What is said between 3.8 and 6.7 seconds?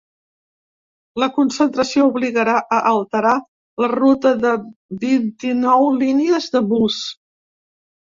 la ruta de vint-i-nou línies de